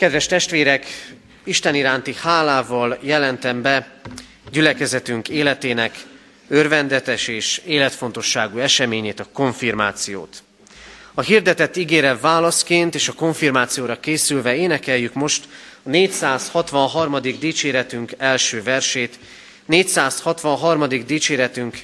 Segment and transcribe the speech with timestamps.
[0.00, 0.86] Kedves testvérek,
[1.44, 4.00] Isten iránti hálával jelentem be
[4.50, 5.96] gyülekezetünk életének
[6.48, 10.42] örvendetes és életfontosságú eseményét, a konfirmációt.
[11.14, 15.44] A hirdetett ígére válaszként és a konfirmációra készülve énekeljük most
[15.82, 17.20] a 463.
[17.20, 19.18] dicséretünk első versét.
[19.66, 20.88] 463.
[21.06, 21.78] dicséretünk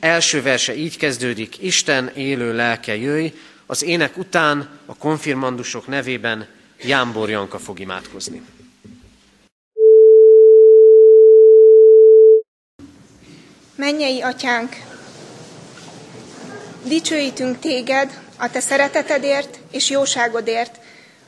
[0.00, 3.32] első verse így kezdődik, Isten élő lelke jöjj,
[3.66, 8.42] az ének után a konfirmandusok nevében Jámbor Janka fog imádkozni.
[13.74, 14.76] Mennyei atyánk,
[16.84, 20.78] dicsőítünk téged a te szeretetedért és jóságodért,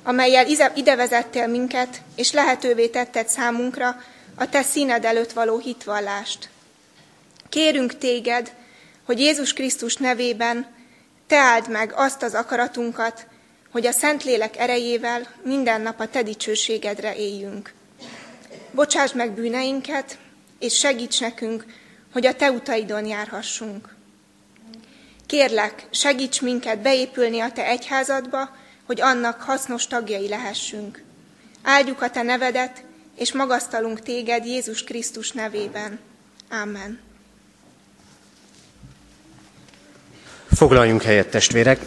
[0.02, 3.96] amelyel ide vezettél minket, és lehetővé tetted számunkra
[4.34, 6.48] a te színed előtt való hitvallást.
[7.48, 8.52] Kérünk téged,
[9.04, 10.66] hogy Jézus Krisztus nevében
[11.26, 13.26] te áld meg azt az akaratunkat,
[13.70, 17.72] hogy a Szentlélek erejével minden nap a te dicsőségedre éljünk.
[18.70, 20.18] Bocsáss meg bűneinket,
[20.58, 21.64] és segíts nekünk,
[22.12, 23.96] hogy a te utaidon járhassunk.
[25.26, 31.02] Kérlek, segíts minket beépülni a te egyházadba, hogy annak hasznos tagjai lehessünk.
[31.62, 32.84] Áldjuk a te nevedet,
[33.16, 35.98] és magasztalunk téged Jézus Krisztus nevében.
[36.62, 37.00] Amen.
[40.54, 41.80] Foglaljunk helyet, testvérek!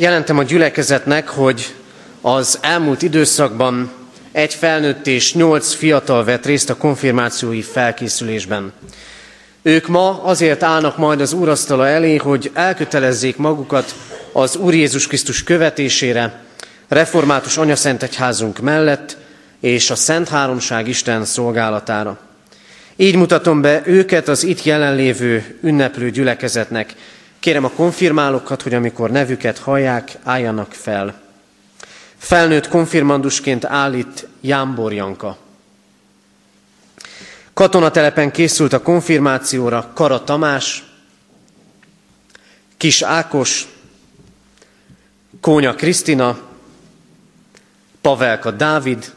[0.00, 1.74] Jelentem a gyülekezetnek, hogy
[2.20, 3.92] az elmúlt időszakban
[4.32, 8.72] egy felnőtt és nyolc fiatal vett részt a konfirmációi felkészülésben.
[9.62, 13.94] Ők ma azért állnak majd az úrasztala elé, hogy elkötelezzék magukat
[14.32, 16.40] az Úr Jézus Krisztus követésére,
[16.88, 19.16] református anyaszent egyházunk mellett
[19.60, 22.18] és a Szent Háromság Isten szolgálatára.
[22.96, 26.94] Így mutatom be őket az itt jelenlévő ünneplő gyülekezetnek.
[27.40, 31.20] Kérem a konfirmálókat, hogy amikor nevüket hallják, álljanak fel.
[32.16, 35.36] Felnőtt konfirmandusként állít Jámbor Janka.
[37.52, 40.84] Katonatelepen készült a konfirmációra Kara Tamás,
[42.76, 43.68] Kis Ákos,
[45.40, 46.38] Kónya Krisztina,
[48.00, 49.12] Pavelka Dávid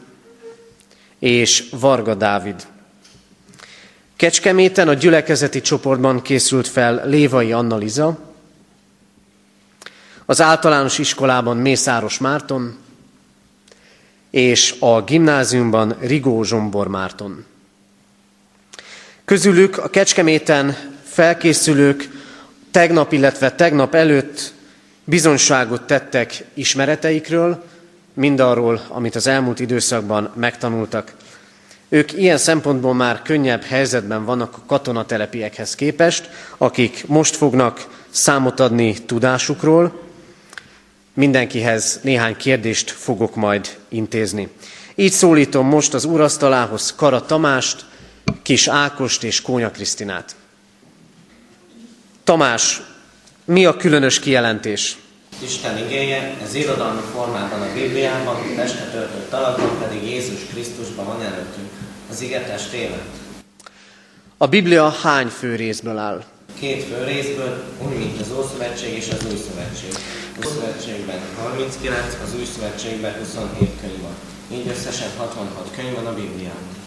[1.18, 2.66] és Varga Dávid.
[4.24, 8.18] Kecskeméten a gyülekezeti csoportban készült fel Lévai Annaliza,
[10.24, 12.76] az általános iskolában Mészáros Márton,
[14.30, 17.44] és a gimnáziumban Rigó Zsombor Márton.
[19.24, 22.08] Közülük a Kecskeméten felkészülők
[22.70, 24.52] tegnap, illetve tegnap előtt
[25.04, 27.64] bizonságot tettek ismereteikről,
[28.14, 31.14] mindarról, amit az elmúlt időszakban megtanultak.
[31.88, 39.04] Ők ilyen szempontból már könnyebb helyzetben vannak a katonatelepiekhez képest, akik most fognak számot adni
[39.04, 40.02] tudásukról.
[41.14, 44.48] Mindenkihez néhány kérdést fogok majd intézni.
[44.94, 47.84] Így szólítom most az úrasztalához Kara Tamást,
[48.42, 50.36] Kis Ákost és Kónya Krisztinát.
[52.24, 52.82] Tamás,
[53.44, 54.96] mi a különös kijelentés?
[55.42, 61.70] Isten igéje, ez irodalmi formában a Bibliában, testet öltött alakon pedig Jézus Krisztusban van előttünk.
[62.10, 63.04] Az ige testélet.
[64.36, 66.24] A Biblia hány fő részből áll?
[66.58, 69.90] Két fő részből, úgy, mint az Ószövetség és az Új Szövetség.
[70.40, 74.14] Az Szövetségben 39, az Új Szövetségben 27 könyv van.
[74.52, 76.82] Így összesen 66 könyv van a Bibliában.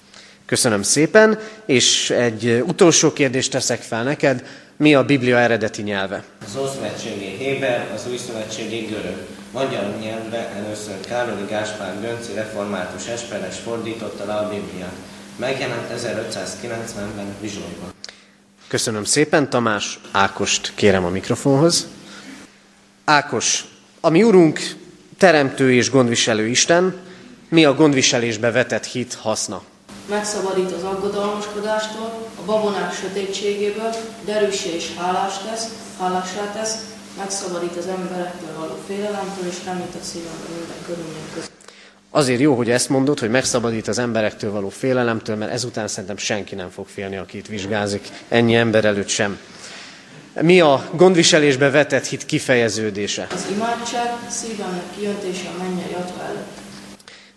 [0.46, 4.44] Köszönöm szépen, és egy utolsó kérdést teszek fel neked.
[4.80, 6.24] Mi a Biblia eredeti nyelve?
[6.46, 9.26] Az Ószövetségi Héber, az Új Szövetségi Görög.
[9.52, 14.94] Magyar nyelvre először Károli Gáspár Gönci református esperes fordította le a Bibliát.
[15.36, 17.94] Megjelent 1590-ben Vizsonyban.
[18.68, 20.00] Köszönöm szépen, Tamás.
[20.12, 21.88] Ákost kérem a mikrofonhoz.
[23.06, 23.66] Ákos,
[24.00, 24.60] a mi úrunk
[25.18, 26.96] teremtő és gondviselő Isten,
[27.50, 29.64] mi a gondviselésbe vetett hit haszna?
[30.10, 33.96] Megszabadít az aggodalmaskodástól, a babonák sötétségéből,
[34.26, 35.68] derűsé és hálás tesz,
[36.00, 36.76] hálásá tesz,
[37.18, 41.52] megszabadít az emberektől való félelemtől, és remít a szívemben minden körülmény között.
[42.12, 46.56] Azért jó, hogy ezt mondod, hogy megszabadít az emberektől való félelemtől, mert ezután szerintem senki
[46.56, 49.40] nem fog félni, aki itt vizsgázik, ennyi ember előtt sem.
[50.42, 53.28] Mi a gondviselésbe vetett hit kifejeződése?
[53.32, 56.58] Az imádság szívemnek kijöntése a mennyei atya előtt.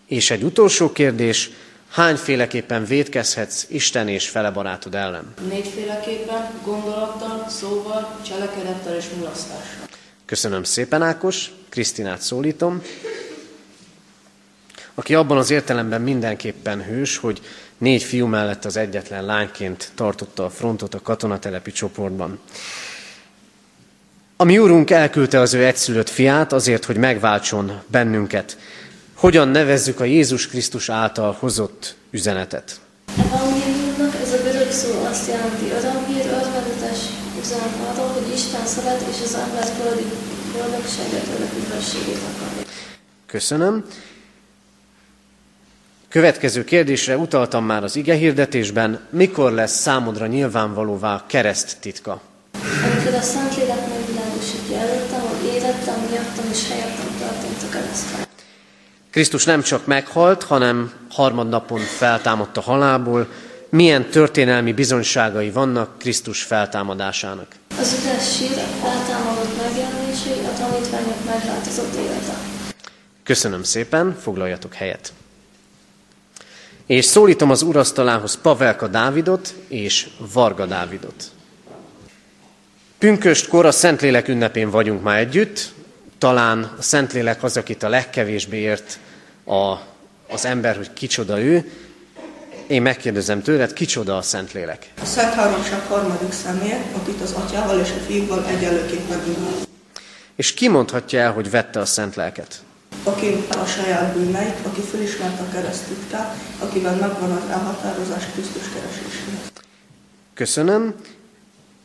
[0.06, 1.50] És egy utolsó kérdés,
[1.90, 5.34] hányféleképpen védkezhetsz Isten és fele barátod ellen?
[5.48, 9.88] Négyféleképpen, gondolattal, szóval, cselekedettel és mulasztással.
[10.24, 11.50] Köszönöm szépen, Ákos.
[11.68, 12.82] Krisztinát szólítom,
[14.94, 17.40] aki abban az értelemben mindenképpen hős, hogy
[17.78, 22.40] négy fiú mellett az egyetlen lányként tartotta a frontot a katonatelepi csoportban.
[24.36, 28.58] A mi úrunk elküldte az ő egyszülött fiát azért, hogy megváltson bennünket.
[29.20, 32.80] Hogyan nevezzük a Jézus Krisztus által hozott üzenetet?
[33.18, 36.98] Evangéliumnak ez a görög szó azt jelenti örömhír, örvendetes
[37.40, 40.04] üzenet arról, hogy Isten szeret és az ember földi
[40.52, 42.62] boldogságát, örök üdvességét akarja.
[43.26, 43.84] Köszönöm.
[46.08, 52.20] Következő kérdésre utaltam már az ige hirdetésben, mikor lesz számodra nyilvánvalóvá kereszt titka?
[52.92, 58.28] Amikor a Szentlélek megvilágosítja előttem, hogy érettem, miattam és helyettem történt a keresztre.
[59.10, 63.28] Krisztus nem csak meghalt, hanem harmadnapon feltámadt a halálból.
[63.68, 67.46] Milyen történelmi bizonyságai vannak Krisztus feltámadásának?
[67.78, 68.48] Az üres sír,
[68.82, 72.34] feltámadott megjelenései, a tanítványok megváltozott élete.
[73.22, 75.12] Köszönöm szépen, foglaljatok helyet.
[76.86, 81.24] És szólítom az urasztalához Pavelka Dávidot és Varga Dávidot.
[82.98, 85.72] Pünköstkor a Szentlélek ünnepén vagyunk már együtt.
[86.20, 88.98] Talán a Szentlélek az, akit a legkevésbé ért
[89.44, 89.74] a,
[90.28, 91.72] az ember, hogy kicsoda ő.
[92.66, 94.92] Én megkérdezem tőled, kicsoda a Szentlélek?
[95.02, 99.64] A Szent Háromság harmadik személy, akit az atyával és a fiúval egyenlőképpen imádunk.
[100.36, 102.62] És ki mondhatja el, hogy vette a Szent Lelket?
[103.02, 109.52] Aki a saját bűneit, aki felismerte a keresztitkát, akiben megvan az elhatározás Krisztus kereséséhez.
[110.34, 110.94] Köszönöm.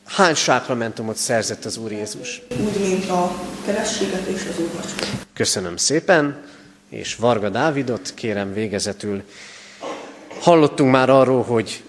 [0.06, 2.42] Hány sákramentumot szerzett az Úr Jézus?
[2.50, 3.32] Úgy, mint a
[3.66, 5.26] kerességet és az úrvacsorát.
[5.34, 6.44] Köszönöm szépen,
[6.90, 9.24] és Varga Dávidot kérem végezetül.
[10.40, 11.84] Hallottunk már arról, hogy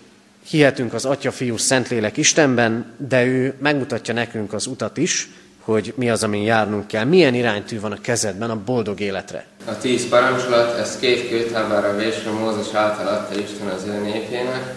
[0.49, 5.29] hihetünk az Atya, Fiú, Szentlélek Istenben, de ő megmutatja nekünk az utat is,
[5.61, 7.05] hogy mi az, amin járnunk kell.
[7.05, 9.47] Milyen iránytű van a kezedben a boldog életre?
[9.65, 14.75] A tíz parancsolat, ez két kőtáblára vésve Mózes által adta Isten az ő népének.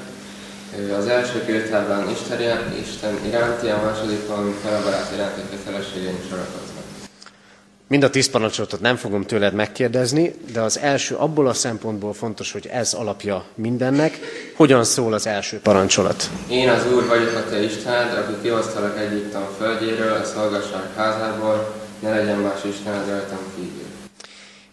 [0.98, 6.80] Az első kőtáblán Isten, Isten iránti, a másodikon felebarát iránti kötelességén sorakoznak.
[7.88, 12.52] Mind a tíz parancsolatot nem fogom tőled megkérdezni, de az első abból a szempontból fontos,
[12.52, 14.20] hogy ez alapja mindennek.
[14.56, 16.30] Hogyan szól az első parancsolat?
[16.50, 22.10] Én az Úr vagyok a te Istened, aki kihoztalak Egyiptom földjéről, a szolgasság házából, ne
[22.10, 23.88] legyen más Istened rajtam kívül.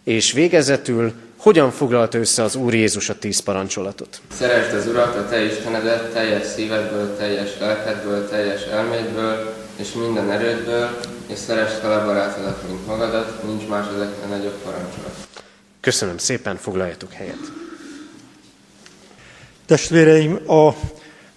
[0.03, 4.21] És végezetül, hogyan foglalta össze az Úr Jézus a tíz parancsolatot?
[4.31, 10.99] Szeresd az Urat, a te Istenedet, teljes szívedből, teljes lelkedből, teljes elmédből, és minden erődből,
[11.27, 15.15] és szeresd fel a barátodat, mint magadat, nincs más ezeknek nagyobb parancsolat.
[15.79, 17.51] Köszönöm szépen, foglaljatok helyet.
[19.65, 20.73] Testvéreim, a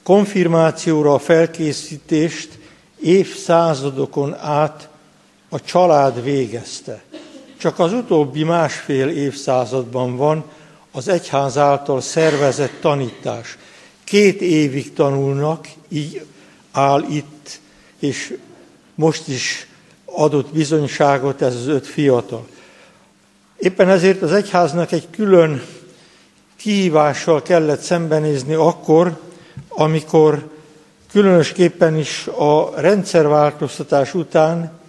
[0.02, 2.49] konfirmációra a felkészítést
[3.00, 4.88] évszázadokon át
[5.49, 7.02] a család végezte.
[7.60, 10.44] Csak az utóbbi másfél évszázadban van
[10.92, 13.58] az egyház által szervezett tanítás.
[14.04, 16.26] Két évig tanulnak, így
[16.70, 17.60] áll itt,
[17.98, 18.36] és
[18.94, 19.66] most is
[20.04, 22.46] adott bizonyságot ez az öt fiatal.
[23.58, 25.62] Éppen ezért az egyháznak egy külön
[26.56, 29.20] kihívással kellett szembenézni akkor,
[29.68, 30.48] amikor
[31.10, 34.79] különösképpen is a rendszerváltoztatás után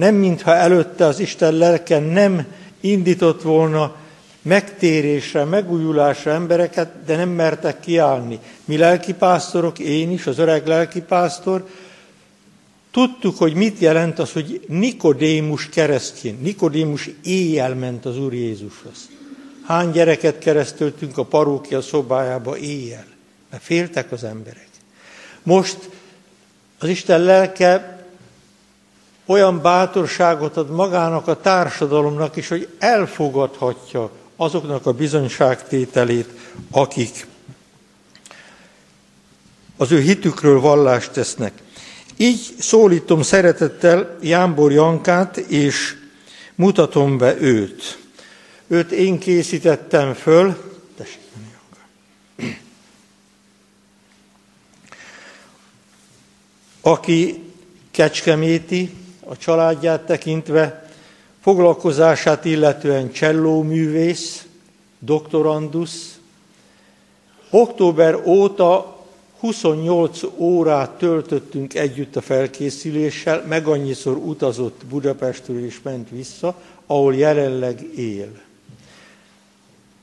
[0.00, 2.46] nem mintha előtte az Isten lelke nem
[2.80, 3.96] indított volna
[4.42, 8.38] megtérésre, megújulásra embereket, de nem mertek kiállni.
[8.64, 11.68] Mi lelkipásztorok, én is, az öreg lelkipásztor,
[12.90, 16.38] tudtuk, hogy mit jelent az, hogy Nikodémus keresztjén.
[16.42, 19.08] Nikodémus éjjel ment az Úr Jézushoz.
[19.66, 23.06] Hány gyereket keresztöltünk a parókia szobájába éjjel,
[23.50, 24.68] mert féltek az emberek.
[25.42, 25.78] Most
[26.78, 27.99] az Isten lelke
[29.30, 36.28] olyan bátorságot ad magának a társadalomnak is, hogy elfogadhatja azoknak a bizonyságtételét,
[36.70, 37.26] akik
[39.76, 41.52] az ő hitükről vallást tesznek.
[42.16, 45.96] Így szólítom szeretettel Jámbor Jankát, és
[46.54, 47.98] mutatom be őt.
[48.66, 50.56] Őt én készítettem föl.
[50.96, 51.20] Tessék,
[56.80, 57.42] aki
[57.90, 58.99] kecskeméti,
[59.30, 60.90] a családját tekintve,
[61.40, 64.46] foglalkozását illetően csellóművész,
[64.98, 66.18] doktorandusz.
[67.50, 68.98] Október óta
[69.40, 77.82] 28 órát töltöttünk együtt a felkészüléssel, meg annyiszor utazott Budapestről és ment vissza, ahol jelenleg
[77.96, 78.30] él.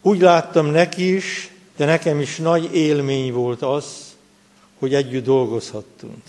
[0.01, 3.86] Úgy láttam neki is, de nekem is nagy élmény volt az,
[4.79, 6.24] hogy együtt dolgozhattunk.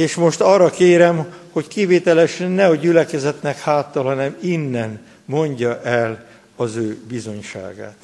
[0.00, 6.26] És most arra kérem, hogy kivételesen ne a gyülekezetnek háttal, hanem innen mondja el
[6.56, 7.96] az ő bizonyságát.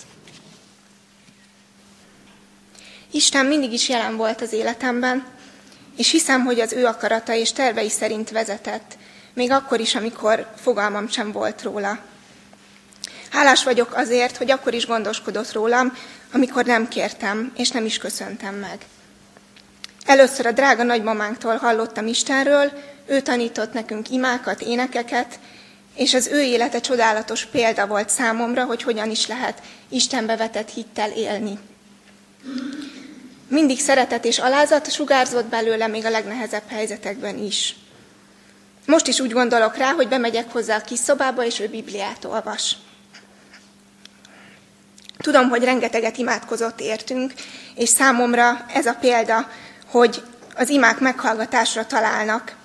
[3.10, 5.26] Isten mindig is jelen volt az életemben,
[5.96, 8.98] és hiszem, hogy az ő akarata és tervei szerint vezetett,
[9.34, 11.98] még akkor is, amikor fogalmam sem volt róla.
[13.30, 15.92] Hálás vagyok azért, hogy akkor is gondoskodott rólam,
[16.32, 18.78] amikor nem kértem, és nem is köszöntem meg.
[20.06, 22.72] Először a drága nagymamánktól hallottam Istenről,
[23.06, 25.38] ő tanított nekünk imákat, énekeket,
[25.94, 31.10] és az ő élete csodálatos példa volt számomra, hogy hogyan is lehet Istenbe vetett hittel
[31.10, 31.58] élni.
[33.48, 37.76] Mindig szeretet és alázat sugárzott belőle még a legnehezebb helyzetekben is.
[38.86, 42.76] Most is úgy gondolok rá, hogy bemegyek hozzá a kis szobába, és ő Bibliát olvas.
[45.18, 47.32] Tudom, hogy rengeteget imádkozott értünk,
[47.74, 49.48] és számomra ez a példa,
[49.90, 50.22] hogy
[50.54, 52.56] az imák meghallgatásra találnak,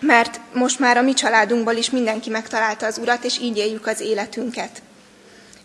[0.00, 4.00] mert most már a mi családunkból is mindenki megtalálta az Urat, és így éljük az
[4.00, 4.82] életünket.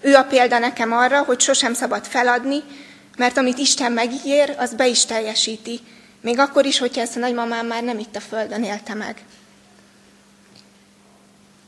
[0.01, 2.63] Ő a példa nekem arra, hogy sosem szabad feladni,
[3.17, 5.79] mert amit Isten megígér, az be is teljesíti,
[6.21, 9.23] még akkor is, hogyha ezt a nagymamám már nem itt a földön élte meg.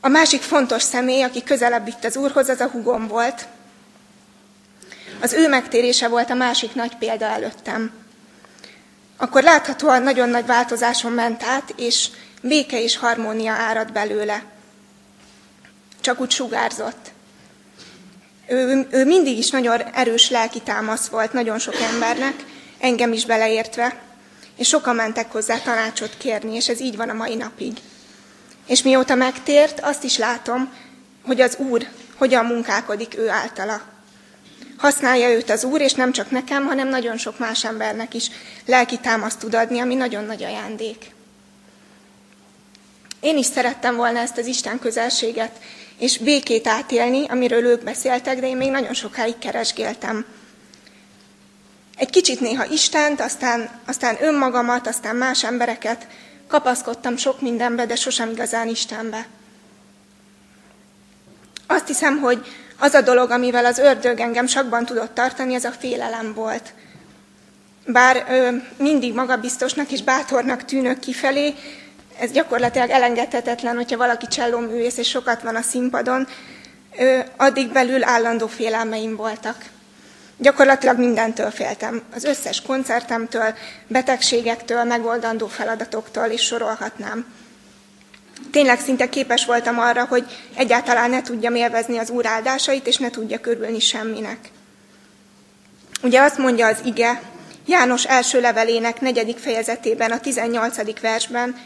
[0.00, 3.46] A másik fontos személy, aki közelebb itt az Úrhoz, az a hugom volt.
[5.20, 8.01] Az ő megtérése volt a másik nagy példa előttem.
[9.22, 12.08] Akkor láthatóan nagyon nagy változáson ment át, és
[12.40, 14.42] béke és harmónia árad belőle.
[16.00, 17.10] Csak úgy sugárzott.
[18.48, 22.34] Ő, ő mindig is nagyon erős lelki támasz volt nagyon sok embernek,
[22.78, 24.00] engem is beleértve,
[24.56, 27.76] és sokan mentek hozzá tanácsot kérni, és ez így van a mai napig.
[28.66, 30.72] És mióta megtért, azt is látom,
[31.24, 31.86] hogy az Úr
[32.16, 33.91] hogyan munkálkodik ő általa.
[34.82, 38.30] Használja őt az Úr, és nem csak nekem, hanem nagyon sok más embernek is
[38.66, 41.10] lelki támaszt tud adni, ami nagyon nagy ajándék.
[43.20, 45.60] Én is szerettem volna ezt az Isten közelséget
[45.98, 50.26] és békét átélni, amiről ők beszéltek, de én még nagyon sokáig keresgéltem.
[51.96, 56.06] Egy kicsit néha Istent, aztán, aztán önmagamat, aztán más embereket,
[56.48, 59.26] kapaszkodtam sok mindenbe, de sosem igazán Istenbe.
[61.66, 62.46] Azt hiszem, hogy
[62.82, 66.72] az a dolog, amivel az ördög engem sakban tudott tartani, ez a félelem volt.
[67.86, 71.54] Bár ö, mindig magabiztosnak és bátornak tűnök kifelé,
[72.18, 76.28] ez gyakorlatilag elengedhetetlen, hogyha valaki csellóművész és sokat van a színpadon,
[76.98, 79.56] ö, addig belül állandó félelmeim voltak.
[80.36, 82.02] Gyakorlatilag mindentől féltem.
[82.14, 83.54] Az összes koncertemtől,
[83.86, 87.26] betegségektől, megoldandó feladatoktól is sorolhatnám.
[88.52, 93.10] Tényleg szinte képes voltam arra, hogy egyáltalán ne tudjam élvezni az Úr áldásait, és ne
[93.10, 94.38] tudja körülni semminek.
[96.02, 97.20] Ugye azt mondja az ige,
[97.66, 101.00] János első levelének negyedik fejezetében, a 18.
[101.00, 101.56] versben,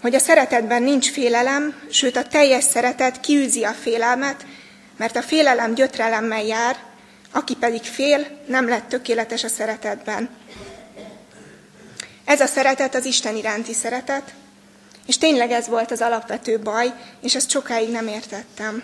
[0.00, 4.46] hogy a szeretetben nincs félelem, sőt a teljes szeretet kiűzi a félelmet,
[4.96, 6.76] mert a félelem gyötrelemmel jár,
[7.32, 10.28] aki pedig fél, nem lett tökéletes a szeretetben.
[12.24, 14.34] Ez a szeretet az Isten iránti szeretet,
[15.08, 18.82] és tényleg ez volt az alapvető baj, és ezt sokáig nem értettem.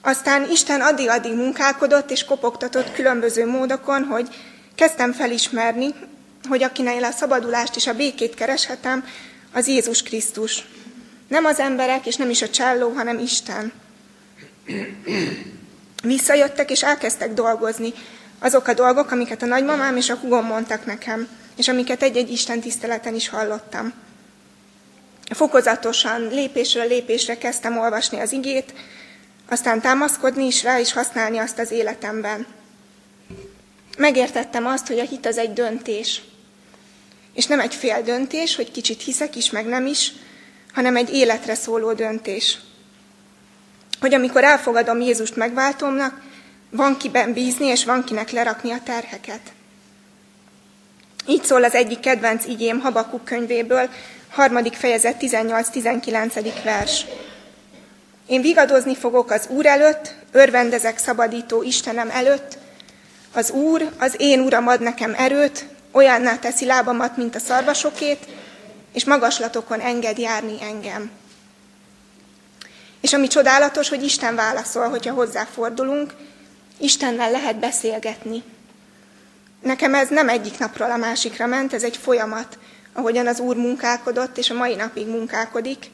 [0.00, 4.28] Aztán Isten addig-addig munkálkodott és kopogtatott különböző módokon, hogy
[4.74, 5.94] kezdtem felismerni,
[6.48, 9.04] hogy akinél a szabadulást és a békét kereshetem,
[9.52, 10.64] az Jézus Krisztus.
[11.28, 13.72] Nem az emberek, és nem is a cselló, hanem Isten.
[16.02, 17.92] Visszajöttek, és elkezdtek dolgozni.
[18.38, 22.60] Azok a dolgok, amiket a nagymamám és a hugom mondtak nekem, és amiket egy-egy Isten
[22.60, 24.04] tiszteleten is hallottam.
[25.30, 28.74] Fokozatosan, lépésről lépésre kezdtem olvasni az igét,
[29.48, 32.46] aztán támaszkodni is rá, és használni azt az életemben.
[33.98, 36.22] Megértettem azt, hogy a hit az egy döntés.
[37.34, 40.12] És nem egy fél döntés, hogy kicsit hiszek is, meg nem is,
[40.72, 42.58] hanem egy életre szóló döntés.
[44.00, 46.22] Hogy amikor elfogadom Jézust megváltomnak,
[46.70, 49.40] van kiben bízni, és van kinek lerakni a terheket.
[51.26, 53.88] Így szól az egyik kedvenc igém Habakuk könyvéből,
[54.36, 56.52] harmadik fejezet 18-19.
[56.64, 57.04] vers.
[58.26, 62.58] Én vigadozni fogok az Úr előtt, örvendezek szabadító Istenem előtt,
[63.32, 68.26] az Úr, az én Uram ad nekem erőt, olyanná teszi lábamat, mint a szarvasokét,
[68.92, 71.10] és magaslatokon enged járni engem.
[73.00, 76.14] És ami csodálatos, hogy Isten válaszol, hogyha hozzáfordulunk,
[76.78, 78.42] Istennel lehet beszélgetni.
[79.62, 82.58] Nekem ez nem egyik napról a másikra ment, ez egy folyamat,
[82.96, 85.90] ahogyan az Úr munkálkodott, és a mai napig munkálkodik,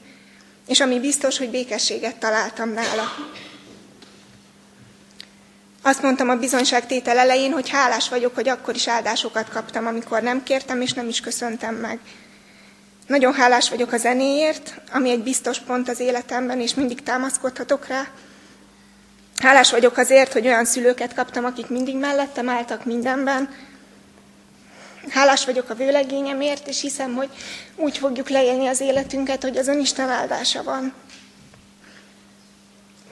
[0.66, 3.04] és ami biztos, hogy békességet találtam nála.
[5.82, 10.42] Azt mondtam a bizonyságtétel elején, hogy hálás vagyok, hogy akkor is áldásokat kaptam, amikor nem
[10.42, 11.98] kértem, és nem is köszöntem meg.
[13.06, 18.08] Nagyon hálás vagyok a zenéért, ami egy biztos pont az életemben, és mindig támaszkodhatok rá.
[19.36, 23.48] Hálás vagyok azért, hogy olyan szülőket kaptam, akik mindig mellettem álltak mindenben.
[25.08, 27.28] Hálás vagyok a vőlegényemért, és hiszem, hogy
[27.76, 30.92] úgy fogjuk leélni az életünket, hogy azon Isten áldása van.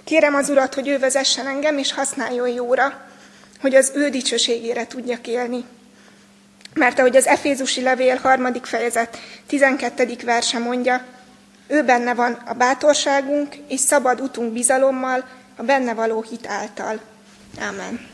[0.05, 3.07] Kérem az Urat, hogy ő vezessen engem, és használjon jóra,
[3.61, 5.65] hogy az ő dicsőségére tudjak élni.
[6.75, 10.17] Mert ahogy az Efézusi levél harmadik fejezet 12.
[10.25, 11.05] verse mondja,
[11.67, 15.25] ő benne van a bátorságunk és szabad utunk bizalommal,
[15.57, 17.01] a benne való hit által.
[17.69, 18.10] Amen.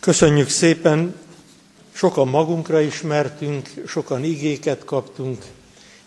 [0.00, 1.14] Köszönjük szépen,
[1.92, 5.44] sokan magunkra ismertünk, sokan igéket kaptunk,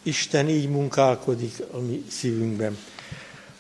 [0.04, 2.78] Isten így munkálkodik a mi szívünkben.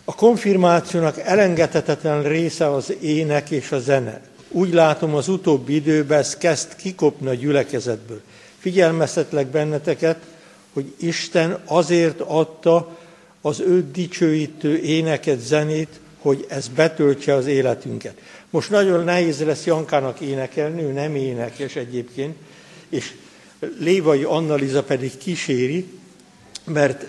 [0.03, 4.21] A konfirmációnak elengedhetetlen része az ének és a zene.
[4.49, 8.21] Úgy látom, az utóbbi időben ez kezd kikopni a gyülekezetből.
[8.59, 10.17] Figyelmeztetlek benneteket,
[10.73, 12.97] hogy Isten azért adta
[13.41, 18.13] az őt dicsőítő éneket, zenét, hogy ez betöltse az életünket.
[18.49, 22.35] Most nagyon nehéz lesz Jankának énekelni, ő nem énekes egyébként,
[22.89, 23.13] és
[23.79, 25.85] Lévai Annaliza pedig kíséri,
[26.65, 27.05] mert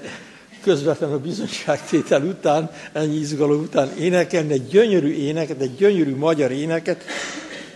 [0.63, 7.05] közvetlenül a bizonyságtétel után, ennyi izgalom után énekelni egy gyönyörű éneket, egy gyönyörű magyar éneket.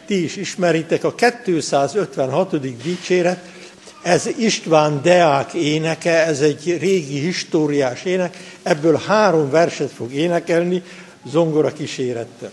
[0.06, 2.82] Ti is ismeritek a 256.
[2.82, 3.52] dicséret,
[4.02, 10.82] ez István Deák éneke, ez egy régi históriás ének, ebből három verset fog énekelni
[11.26, 12.50] zongora kísérettel.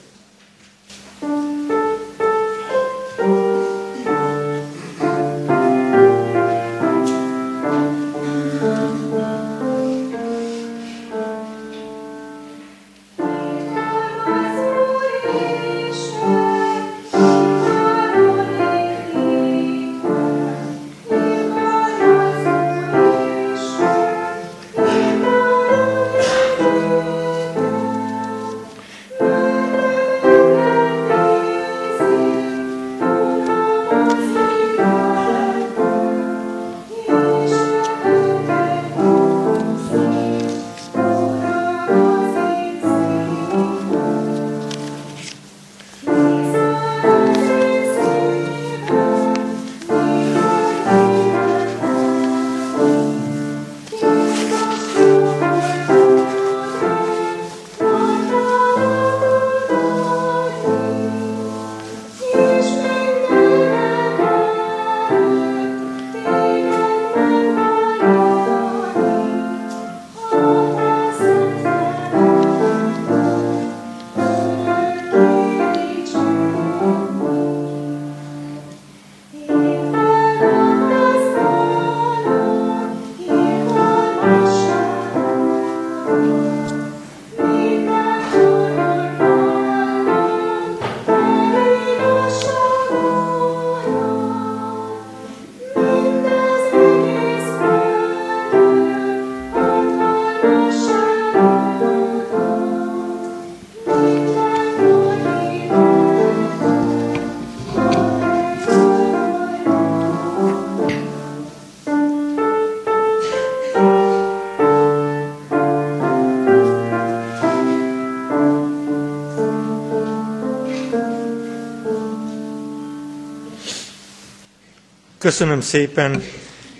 [125.21, 126.23] Köszönöm szépen.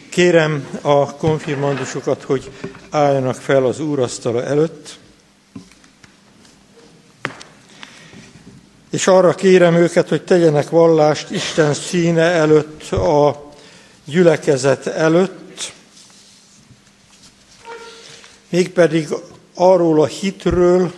[0.09, 2.51] Kérem a konfirmandusokat, hogy
[2.89, 4.97] álljanak fel az úrasztala előtt.
[8.91, 13.49] És arra kérem őket, hogy tegyenek vallást Isten színe előtt, a
[14.05, 15.73] gyülekezet előtt,
[18.49, 19.07] mégpedig
[19.53, 20.91] arról a hitről,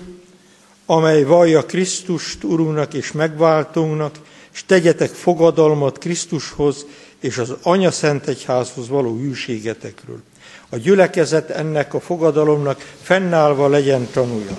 [0.86, 4.16] amely vallja Krisztust Urunknak és megváltónknak,
[4.54, 6.86] és tegyetek fogadalmat Krisztushoz
[7.24, 10.22] és az Anya Szent Egyházhoz való hűségetekről.
[10.70, 14.56] A gyülekezet ennek a fogadalomnak fennállva legyen tanulja.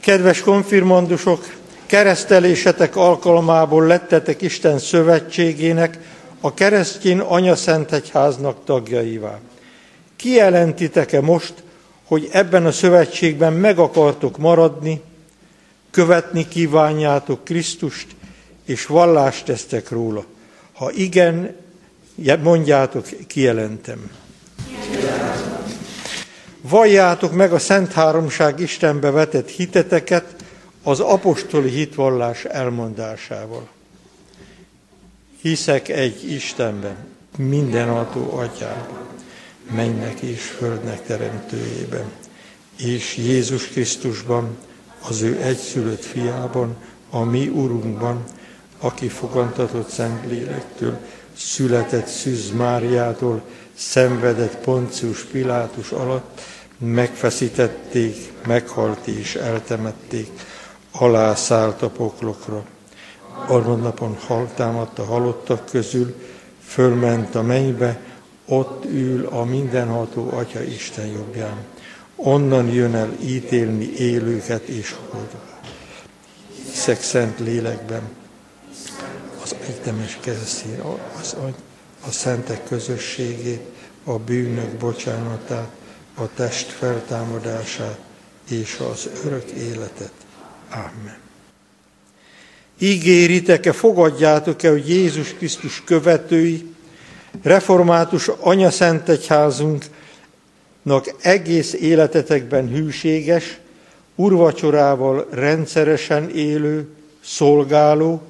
[0.00, 1.54] Kedves konfirmandusok,
[1.86, 5.98] keresztelésetek alkalmából lettetek Isten szövetségének,
[6.40, 9.38] a keresztény Anya Szent Egyháznak tagjaivá.
[10.16, 11.54] Kijelentitek-e most,
[12.04, 15.00] hogy ebben a szövetségben meg akartok maradni,
[15.90, 18.06] követni kívánjátok Krisztust,
[18.64, 20.24] és vallást tesztek róla.
[20.72, 21.56] Ha igen,
[22.42, 24.10] mondjátok, kijelentem.
[26.60, 30.34] Valljátok meg a Szent Háromság Istenbe vetett hiteteket
[30.82, 33.68] az apostoli hitvallás elmondásával.
[35.40, 36.96] Hiszek egy Istenben,
[37.36, 39.06] mindenható atyában,
[39.70, 42.04] mennek és földnek teremtőjében,
[42.78, 44.56] és Jézus Krisztusban,
[45.08, 46.76] az ő egyszülött fiában,
[47.10, 48.24] a mi Urunkban,
[48.82, 50.98] aki fogantatott Szentlélektől,
[51.36, 53.42] született Szűz Máriától,
[53.74, 56.40] szenvedett Poncius Pilátus alatt,
[56.78, 60.30] megfeszítették, meghalt és eltemették,
[60.92, 62.64] alászállt a poklokra.
[63.46, 66.14] Harmadnapon haltámadt a halottak közül,
[66.66, 68.00] fölment a mennybe,
[68.46, 71.56] ott ül a mindenható Atya Isten jobbján.
[72.16, 75.60] Onnan jön el ítélni élőket és haldokat.
[76.64, 78.02] Hiszek szent lélekben,
[79.66, 80.78] egyetemes keresztény,
[81.20, 81.36] az,
[82.06, 83.60] a szentek közösségét,
[84.04, 85.68] a bűnök bocsánatát,
[86.14, 87.98] a test feltámadását
[88.48, 90.12] és az örök életet.
[90.70, 91.16] Amen.
[92.78, 96.74] Ígéritek-e, fogadjátok-e, hogy Jézus Krisztus követői,
[97.42, 103.60] református anyaszentegyházunknak egész életetekben hűséges,
[104.14, 106.88] urvacsorával rendszeresen élő,
[107.24, 108.22] szolgáló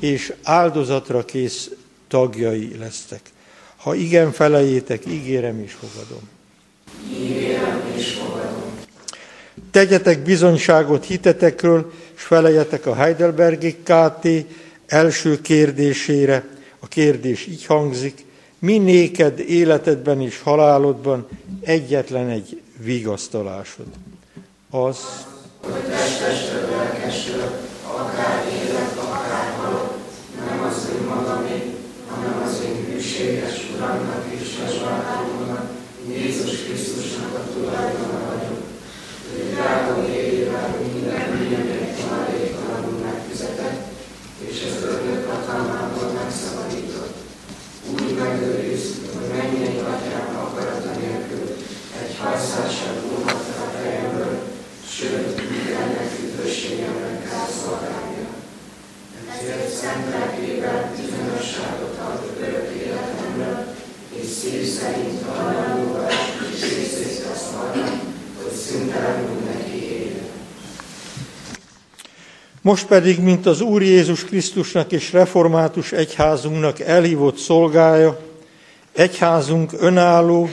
[0.00, 1.70] és áldozatra kész
[2.08, 3.20] tagjai lesztek.
[3.76, 6.28] Ha igen felejétek, ígérem és fogadom.
[7.10, 8.62] Ígérem és fogadom.
[9.70, 14.28] Tegyetek bizonyságot hitetekről, és felejetek a Heidelbergi KT
[14.86, 16.44] első kérdésére.
[16.78, 18.24] A kérdés így hangzik,
[18.58, 21.28] mi néked életedben és halálodban
[21.60, 23.86] egyetlen egy vigasztalásod?
[24.70, 24.98] Az,
[25.60, 27.50] hogy testestől, lelkestől,
[27.86, 30.00] akár élet, akár halott,
[30.46, 31.74] nem az önmagamé,
[32.08, 32.60] hanem az
[33.32, 35.66] én hűséges Uramnak és Mesbátomnak,
[36.08, 38.60] Jézus Krisztusnak a tulajdona vagyok.
[39.34, 43.80] Ő drága éjével minden bűnöket maradéktalanul megfizetett,
[44.48, 47.16] és az örök hatalmából megszabadított.
[47.92, 51.46] Úgy megőriz, hogy mennyei atyám akarata nélkül
[52.00, 54.34] egy hajszással múlhatta a fejemből,
[54.94, 58.30] sőt, mindennek üdvösségemre kell szolgálnia.
[59.34, 60.12] Ezért szent
[60.96, 63.74] bizonyosságot ad örök életemről,
[64.14, 64.26] és
[72.62, 78.20] Most pedig, mint az Úr Jézus Krisztusnak és református egyházunknak elhívott szolgája,
[78.92, 80.48] egyházunk önálló,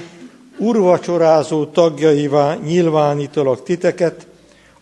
[0.58, 4.28] urvacsorázó tagjaivá nyilvánítalak titeket,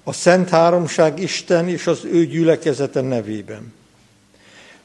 [0.03, 3.73] a Szent Háromság Isten és az ő gyülekezete nevében.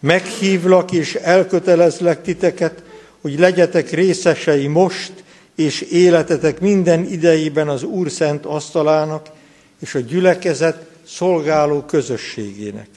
[0.00, 2.82] Meghívlak és elkötelezlek titeket,
[3.22, 5.12] hogy legyetek részesei most
[5.56, 9.26] és életetek minden idejében az Úr szent asztalának
[9.80, 12.88] és a gyülekezet szolgáló közösségének.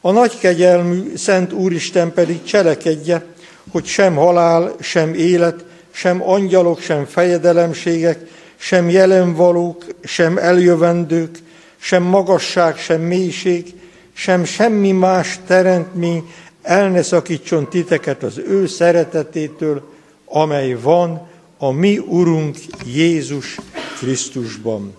[0.00, 3.24] A nagy kegyelmű Szent Úristen pedig cselekedje,
[3.70, 8.18] hogy sem halál, sem élet, sem angyalok, sem fejedelemségek,
[8.56, 11.38] sem jelenvalók, sem eljövendők,
[11.76, 13.74] sem magasság, sem mélység,
[14.12, 19.82] sem semmi más teremtmény el ne szakítson titeket az ő szeretetétől,
[20.24, 23.56] amely van a mi Urunk Jézus
[23.98, 24.94] Krisztusban.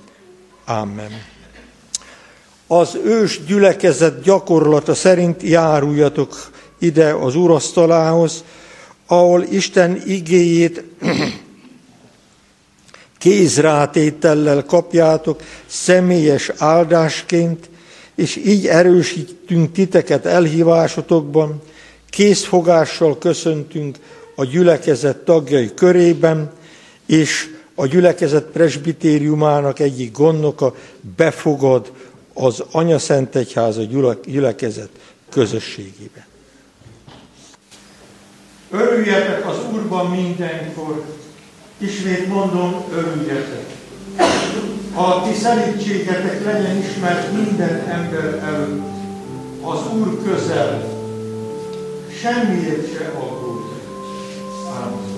[0.65, 1.11] Amen.
[2.67, 8.43] Az ős gyülekezet gyakorlata szerint járuljatok ide az urasztalához,
[9.05, 10.83] ahol Isten igéjét
[13.17, 17.69] kézrátétellel kapjátok személyes áldásként,
[18.21, 21.61] és így erősítünk titeket elhívásotokban,
[22.09, 23.97] készfogással köszöntünk
[24.35, 26.51] a gyülekezet tagjai körében,
[27.05, 30.75] és a gyülekezet presbitériumának egyik gondnoka
[31.15, 31.91] befogad
[32.33, 33.81] az Anya Szent Egyháza
[34.25, 34.89] gyülekezet
[35.29, 36.27] közösségébe.
[38.71, 41.05] Örüljetek az Úrban mindenkor,
[41.77, 43.80] ismét mondom, örüljetek.
[44.93, 48.81] A ti szelítségetek legyen ismert minden ember előtt.
[49.61, 50.83] Az Úr közel,
[52.21, 53.69] semmiért se aggódj.
[54.67, 55.09] Amen.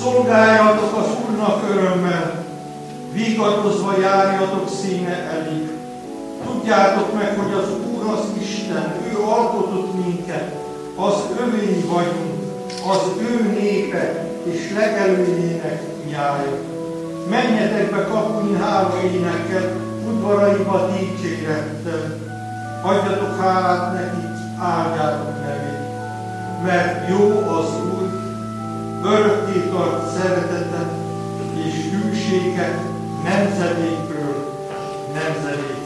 [0.00, 0.57] Szolgáljatok
[6.68, 10.52] Tudjátok meg, hogy az Úr az Isten, ő alkotott minket,
[10.96, 12.42] az övény vagyunk,
[12.86, 16.58] az ő népe és legelőjének nyája.
[17.30, 19.72] Menjetek be kapuni hála énekkel,
[20.08, 22.16] udvaraiba dicsérettel.
[22.82, 24.26] Adjatok hálát neki,
[24.60, 25.88] áldjátok nevét.
[26.62, 28.08] Mert jó az Úr,
[29.04, 30.90] örökké tart szeretetet
[31.66, 32.78] és hűséget
[33.24, 34.54] nemzedékről
[35.14, 35.77] nemzedékre.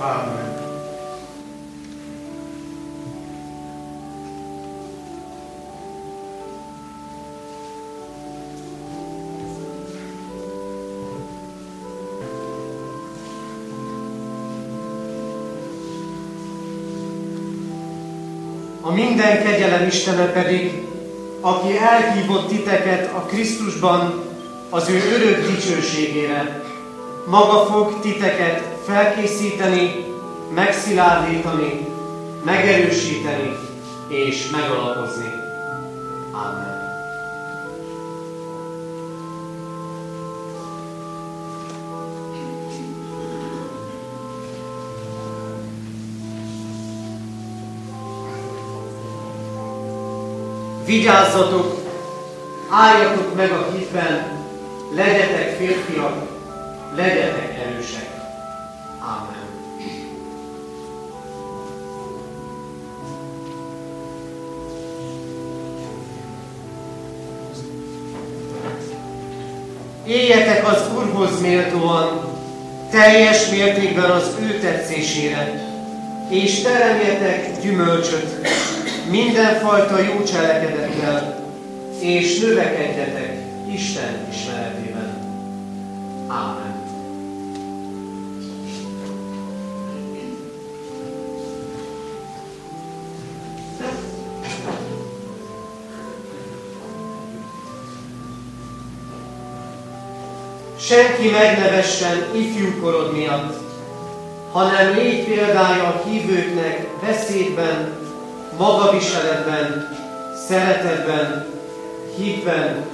[0.00, 0.58] Amen.
[18.80, 20.86] A minden kegyelem Istene pedig,
[21.40, 24.24] aki elhívott titeket a Krisztusban
[24.70, 26.62] az ő örök dicsőségére,
[27.26, 30.04] maga fog titeket felkészíteni,
[30.54, 31.86] megszilárdítani,
[32.44, 33.56] megerősíteni
[34.08, 35.32] és megalapozni.
[36.32, 36.78] Amen.
[50.84, 51.78] Vigyázzatok,
[52.70, 54.44] álljatok meg a hitben,
[54.94, 56.28] legyetek férfiak,
[56.94, 58.09] legyetek erősek.
[70.10, 72.20] Éljetek az Úrhoz méltóan,
[72.90, 75.62] teljes mértékben az ő tetszésére,
[76.28, 78.48] és teremjetek gyümölcsöt
[79.10, 81.44] mindenfajta jó cselekedettel,
[82.00, 83.36] és növekedjetek
[83.72, 85.10] Isten ismeretében.
[86.26, 86.69] Ámen.
[100.90, 103.54] Senki megnevessen ifjúkorod miatt,
[104.52, 107.98] hanem légy példája a hívőknek beszédben,
[108.58, 109.96] magaviseletben,
[110.48, 111.46] szeretetben,
[112.16, 112.84] hitben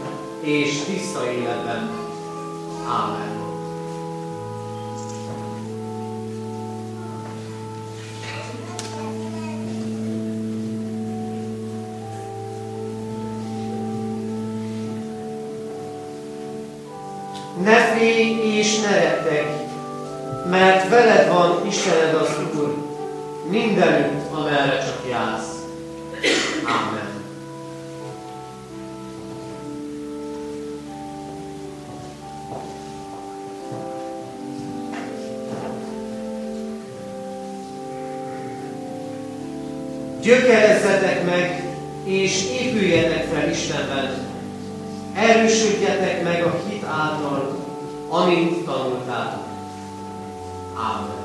[0.41, 1.91] és tiszta életben.
[2.89, 3.26] Ámen.
[17.67, 19.49] Ne félj és ne rettegj,
[20.51, 22.75] mert veled van Istened az Úr,
[23.51, 25.55] mindenütt, amerre csak jársz.
[26.65, 27.25] Amen.
[40.23, 41.63] Gyökerezzetek meg,
[42.05, 44.35] és épüljetek fel Istenben.
[45.15, 47.56] Erősödjetek meg a hit által,
[48.09, 49.45] amint tanultátok.
[50.75, 51.25] Amen.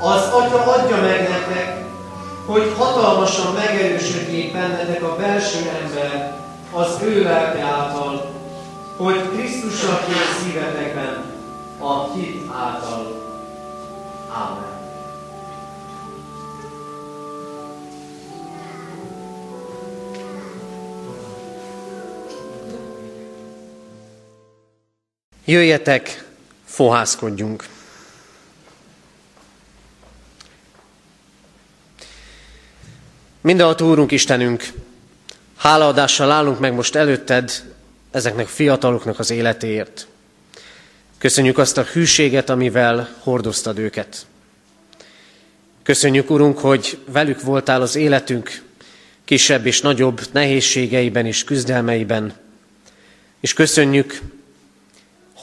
[0.00, 1.84] Az Atya adja meg nektek,
[2.46, 6.36] hogy hatalmasan megerősödjék bennetek a belső ember
[6.72, 8.32] az ő lelke által,
[8.96, 11.24] hogy Krisztus lakjon szívetekben
[11.80, 13.13] a hit által.
[25.46, 26.24] Jöjjetek,
[26.64, 27.66] fohászkodjunk!
[33.40, 34.64] Mindenható Úrunk Istenünk,
[35.56, 37.72] hálaadással állunk meg most előtted
[38.10, 40.06] ezeknek a fiataloknak az életéért.
[41.18, 44.26] Köszönjük azt a hűséget, amivel hordoztad őket.
[45.82, 48.62] Köszönjük, Urunk, hogy velük voltál az életünk
[49.24, 52.34] kisebb és nagyobb nehézségeiben és küzdelmeiben.
[53.40, 54.20] És köszönjük,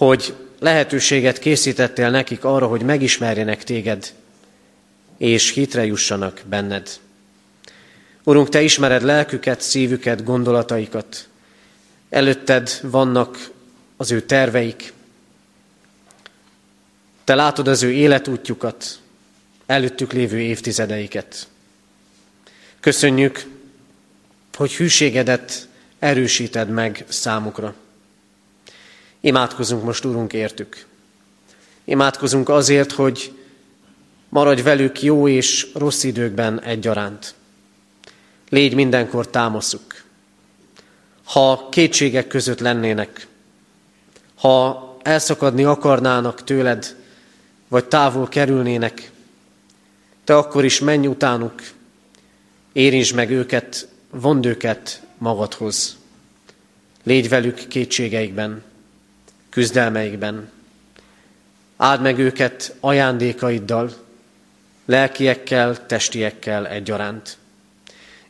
[0.05, 4.13] hogy lehetőséget készítettél nekik arra, hogy megismerjenek téged,
[5.17, 6.89] és hitre jussanak benned.
[8.23, 11.27] Urunk, Te ismered lelküket, szívüket, gondolataikat.
[12.09, 13.49] Előtted vannak
[13.97, 14.93] az ő terveik.
[17.23, 18.99] Te látod az ő életútjukat,
[19.65, 21.47] előttük lévő évtizedeiket.
[22.79, 23.45] Köszönjük,
[24.53, 25.67] hogy hűségedet
[25.99, 27.75] erősíted meg számukra.
[29.21, 30.85] Imádkozunk most, Urunk, értük.
[31.83, 33.33] Imádkozunk azért, hogy
[34.29, 37.35] maradj velük jó és rossz időkben egyaránt.
[38.49, 40.03] Légy mindenkor támaszuk.
[41.23, 43.27] Ha kétségek között lennének,
[44.35, 46.95] ha elszakadni akarnának tőled,
[47.67, 49.11] vagy távol kerülnének,
[50.23, 51.61] te akkor is menj utánuk,
[52.73, 55.97] érintsd meg őket, vond őket magadhoz.
[57.03, 58.63] Légy velük kétségeikben,
[59.51, 60.49] küzdelmeikben.
[61.77, 63.91] Áld meg őket ajándékaiddal,
[64.85, 67.37] lelkiekkel, testiekkel egyaránt.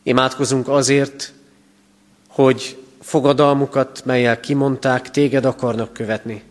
[0.02, 1.32] Imádkozunk azért,
[2.28, 6.42] hogy fogadalmukat, melyel kimondták, téged akarnak követni.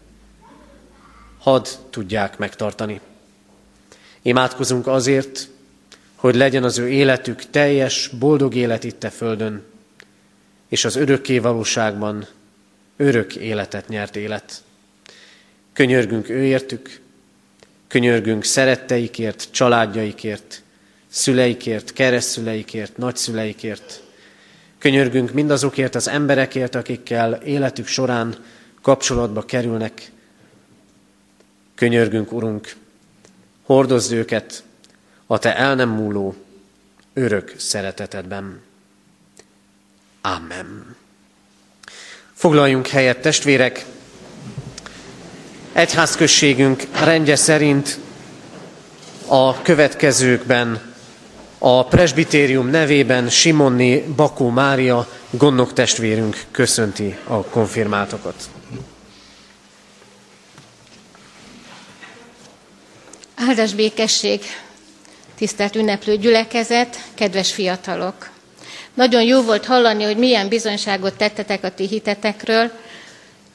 [1.40, 3.00] Hadd tudják megtartani.
[4.22, 5.48] Imádkozunk azért,
[6.16, 9.64] hogy legyen az ő életük teljes, boldog élet itt a földön,
[10.68, 12.28] és az örökké valóságban
[13.02, 14.64] örök életet nyert élet.
[15.74, 17.02] Könyörgünk őértük,
[17.88, 20.62] könyörgünk szeretteikért, családjaikért,
[21.08, 24.02] szüleikért, keresztszüleikért, nagyszüleikért.
[24.78, 28.36] Könyörgünk mindazokért az emberekért, akikkel életük során
[28.82, 30.12] kapcsolatba kerülnek.
[31.76, 32.76] Könyörgünk, Urunk,
[33.64, 34.64] hordozd őket
[35.26, 36.36] a Te el nem múló,
[37.14, 38.62] örök szeretetedben.
[40.22, 41.01] Amen.
[42.42, 43.86] Foglaljunk helyet, testvérek!
[45.74, 48.00] Egyházközségünk rendje szerint
[49.28, 50.94] a következőkben
[51.58, 58.50] a presbitérium nevében Simonni Bakó Mária gondnok testvérünk köszönti a konfirmáltokat.
[63.36, 64.42] Áldás békesség,
[65.36, 68.30] tisztelt ünneplő gyülekezet, kedves fiatalok!
[68.94, 72.72] Nagyon jó volt hallani, hogy milyen bizonyságot tettetek a ti hitetekről,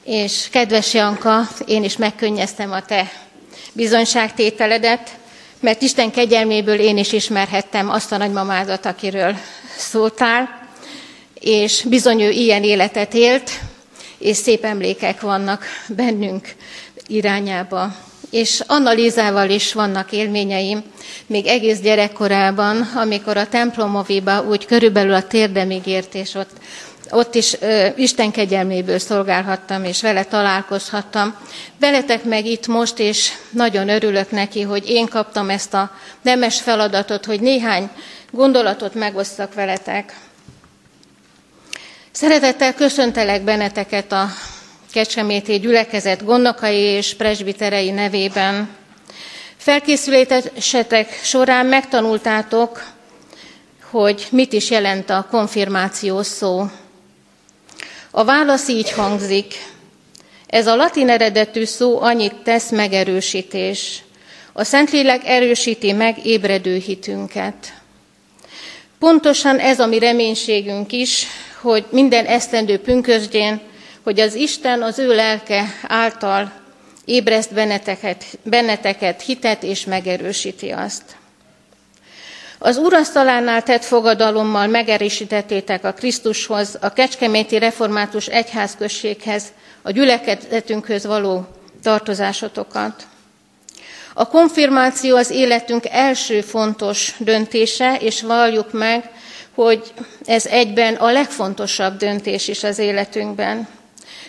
[0.03, 3.11] és kedves Janka, én is megkönnyeztem a te
[3.73, 5.09] bizonyságtételedet,
[5.59, 9.35] mert Isten kegyelméből én is ismerhettem azt a nagymamádat, akiről
[9.77, 10.67] szóltál,
[11.33, 13.51] és bizony ő ilyen életet élt,
[14.17, 16.55] és szép emlékek vannak bennünk
[17.07, 17.95] irányába.
[18.29, 20.83] És Anna Lízával is vannak élményeim,
[21.25, 26.49] még egész gyerekkorában, amikor a templomoviba úgy körülbelül a térdemig ért, és ott
[27.11, 31.35] ott is ö, Isten kegyelméből szolgálhattam, és vele találkozhattam.
[31.79, 37.25] Veletek meg itt most, és nagyon örülök neki, hogy én kaptam ezt a nemes feladatot,
[37.25, 37.89] hogy néhány
[38.31, 40.15] gondolatot megosztak veletek.
[42.11, 44.27] Szeretettel köszöntelek benneteket a
[44.97, 48.69] Kecskeméti gyülekezet gondnokai és presbiterei nevében.
[49.57, 52.83] Felkészülésetek során megtanultátok,
[53.91, 56.65] hogy mit is jelent a konfirmáció szó.
[58.11, 59.53] A válasz így hangzik.
[60.47, 64.03] Ez a latin eredetű szó annyit tesz megerősítés.
[64.53, 67.73] A Szentlélek erősíti meg ébredő hitünket.
[68.99, 71.25] Pontosan ez a mi reménységünk is,
[71.61, 73.61] hogy minden esztendő pünkösdjén,
[74.07, 76.51] hogy az Isten az ő lelke által
[77.05, 81.03] ébreszt benneteket, benneteket hitet és megerősíti azt.
[82.57, 89.43] Az úrasztalánál tett fogadalommal megerősítettétek a Krisztushoz, a Kecskeméti Református Egyházközséghez,
[89.81, 91.47] a gyülekezetünkhöz való
[91.83, 93.07] tartozásotokat.
[94.13, 99.11] A konfirmáció az életünk első fontos döntése, és valljuk meg,
[99.55, 99.93] hogy
[100.25, 103.76] ez egyben a legfontosabb döntés is az életünkben.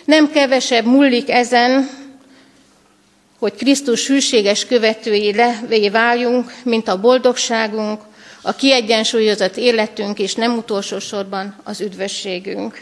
[0.09, 1.89] Nem kevesebb múlik ezen,
[3.39, 8.01] hogy Krisztus hűséges követői levé váljunk, mint a boldogságunk,
[8.41, 12.81] a kiegyensúlyozott életünk és nem utolsó sorban az üdvösségünk.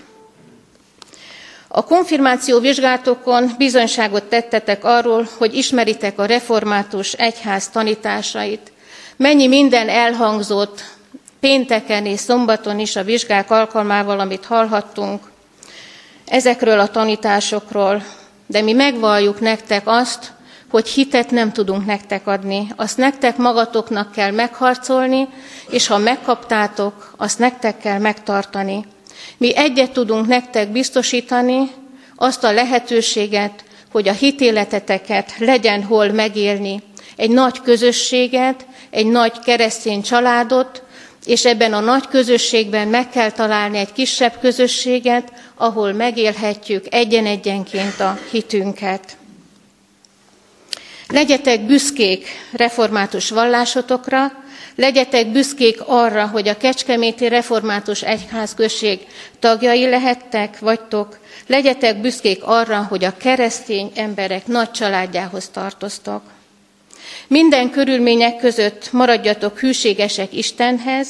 [1.67, 8.71] A konfirmáció vizsgálatokon bizonyságot tettetek arról, hogy ismeritek a református egyház tanításait.
[9.15, 10.83] Mennyi minden elhangzott
[11.39, 15.35] pénteken és szombaton is a vizsgák alkalmával, amit hallhattunk
[16.27, 18.03] ezekről a tanításokról,
[18.45, 20.31] de mi megvalljuk nektek azt,
[20.69, 22.67] hogy hitet nem tudunk nektek adni.
[22.75, 25.27] Azt nektek magatoknak kell megharcolni,
[25.69, 28.85] és ha megkaptátok, azt nektek kell megtartani.
[29.37, 31.71] Mi egyet tudunk nektek biztosítani,
[32.15, 36.83] azt a lehetőséget, hogy a hitéleteteket legyen hol megélni,
[37.15, 40.83] egy nagy közösséget, egy nagy keresztény családot,
[41.27, 48.19] és ebben a nagy közösségben meg kell találni egy kisebb közösséget, ahol megélhetjük egyen-egyenként a
[48.31, 49.17] hitünket.
[51.07, 54.31] Legyetek büszkék református vallásotokra,
[54.75, 58.99] legyetek büszkék arra, hogy a Kecskeméti Református Egyházközség
[59.39, 66.21] tagjai lehettek, vagytok, legyetek büszkék arra, hogy a keresztény emberek nagy családjához tartoztok.
[67.27, 71.07] Minden körülmények között maradjatok hűségesek Istenhez,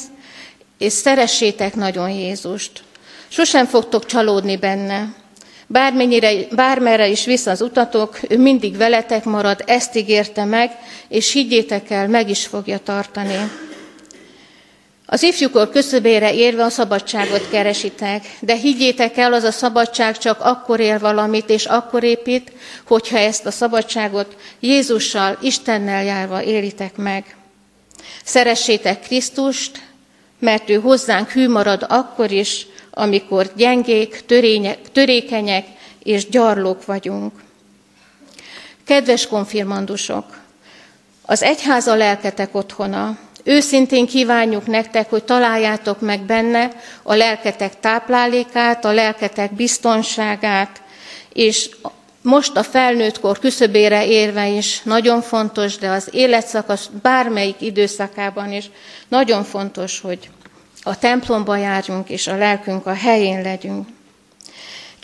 [0.77, 2.83] és szeressétek nagyon Jézust.
[3.27, 5.13] Sosem fogtok csalódni benne.
[5.67, 10.71] Bármennyire, bármerre is visz az utatok, ő mindig veletek marad, ezt ígérte meg,
[11.07, 13.51] és higgyétek el, meg is fogja tartani.
[15.09, 20.79] Az ifjúkor köszöbére érve a szabadságot keresitek, de higgyétek el, az a szabadság csak akkor
[20.79, 22.51] ér valamit, és akkor épít,
[22.87, 27.35] hogyha ezt a szabadságot Jézussal, Istennel járva élitek meg.
[28.23, 29.81] Szeressétek Krisztust,
[30.39, 35.65] mert ő hozzánk hű marad akkor is, amikor gyengék, törények, törékenyek
[36.03, 37.33] és gyarlók vagyunk.
[38.85, 40.37] Kedves konfirmandusok,
[41.21, 43.17] az egyház a lelketek otthona.
[43.47, 46.71] Őszintén kívánjuk nektek, hogy találjátok meg benne
[47.03, 50.81] a lelketek táplálékát, a lelketek biztonságát,
[51.33, 51.69] és
[52.21, 58.69] most a felnőttkor küszöbére érve is nagyon fontos, de az életszakasz bármelyik időszakában is
[59.07, 60.29] nagyon fontos, hogy
[60.83, 63.87] a templomba járjunk, és a lelkünk a helyén legyünk.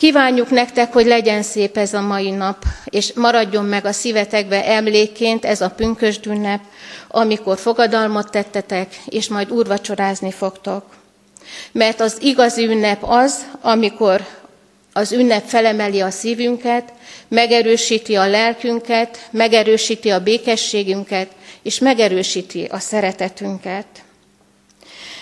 [0.04, 5.44] Kívánjuk nektek, hogy legyen szép ez a mai nap, és maradjon meg a szívetekbe emlékként
[5.44, 6.60] ez a pünkösd ünnep,
[7.08, 10.84] amikor fogadalmat tettetek, és majd úrvacsorázni fogtok.
[11.72, 14.26] Mert az igazi ünnep az, amikor
[14.92, 16.92] az ünnep felemeli a szívünket,
[17.28, 21.28] megerősíti a lelkünket, megerősíti a békességünket,
[21.62, 23.86] és megerősíti a szeretetünket.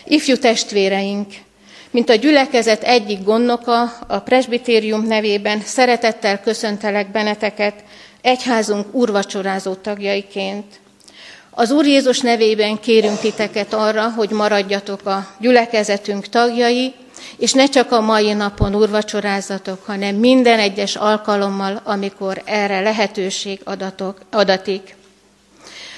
[0.04, 1.32] Ifjú testvéreink,
[1.92, 7.74] mint a gyülekezet egyik gondnoka, a presbitérium nevében szeretettel köszöntelek benneteket
[8.20, 10.80] egyházunk úrvacsorázó tagjaiként.
[11.50, 16.94] Az Úr Jézus nevében kérünk titeket arra, hogy maradjatok a gyülekezetünk tagjai,
[17.36, 24.20] és ne csak a mai napon úrvacsorázatok, hanem minden egyes alkalommal, amikor erre lehetőség adatok,
[24.30, 24.96] adatik.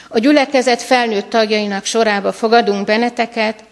[0.09, 3.65] A gyülekezet felnőtt tagjainak sorába fogadunk benneteket,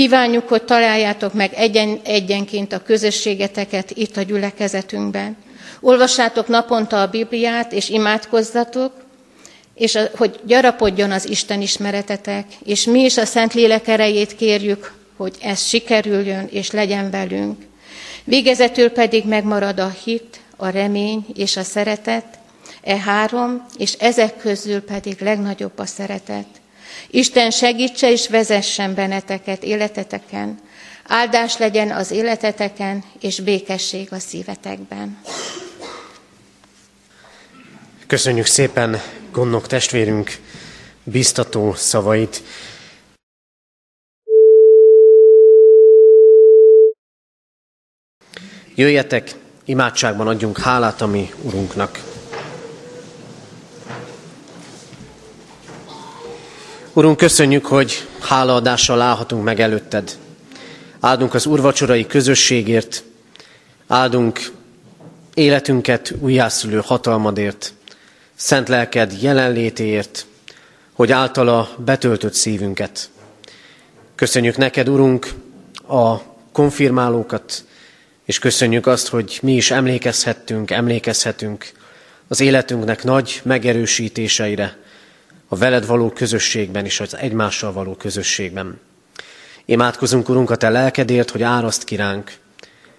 [0.00, 5.36] Kívánjuk, hogy találjátok meg egyen, egyenként a közösségeteket itt a gyülekezetünkben.
[5.80, 8.92] Olvassátok naponta a Bibliát, és imádkozzatok,
[9.74, 15.36] és a, hogy gyarapodjon az Isten ismeretetek, és mi is a Szentlélek erejét kérjük, hogy
[15.42, 17.58] ez sikerüljön, és legyen velünk.
[18.24, 22.38] Végezetül pedig megmarad a hit, a remény és a szeretet,
[22.82, 26.59] e három, és ezek közül pedig legnagyobb a szeretet.
[27.10, 30.58] Isten segítse és vezessen benneteket életeteken.
[31.06, 35.18] Áldás legyen az életeteken, és békesség a szívetekben.
[38.06, 39.00] Köszönjük szépen
[39.32, 40.38] gondok testvérünk
[41.04, 42.42] biztató szavait.
[48.74, 49.34] Jöjjetek,
[49.64, 52.09] imádságban adjunk hálát a mi Urunknak.
[56.92, 60.18] Urunk, köszönjük, hogy hálaadással állhatunk meg előtted.
[61.00, 63.02] Áldunk az urvacsorai közösségért,
[63.86, 64.52] áldunk
[65.34, 67.72] életünket újjászülő hatalmadért,
[68.34, 70.26] szent lelked jelenlétéért,
[70.92, 73.10] hogy általa betöltött szívünket.
[74.14, 75.34] Köszönjük neked, Urunk,
[75.88, 76.16] a
[76.52, 77.64] konfirmálókat,
[78.24, 81.72] és köszönjük azt, hogy mi is emlékezhettünk, emlékezhetünk
[82.28, 84.78] az életünknek nagy megerősítéseire,
[85.52, 88.80] a veled való közösségben és az egymással való közösségben.
[89.64, 92.32] Imádkozunk, Urunk, a Te lelkedért, hogy áraszt kiránk,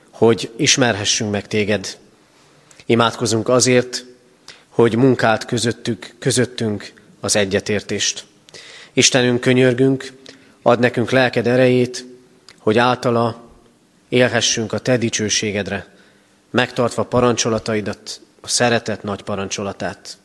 [0.09, 1.97] hogy ismerhessünk meg Téged.
[2.85, 4.05] Imádkozunk azért,
[4.69, 8.25] hogy munkált közöttük, közöttünk az egyetértést.
[8.93, 10.11] Istenünk, könyörgünk,
[10.61, 12.05] ad nekünk lelked erejét,
[12.57, 13.43] hogy általa
[14.09, 15.87] élhessünk a Te dicsőségedre,
[16.49, 20.17] megtartva parancsolataidat, a szeretet nagy parancsolatát.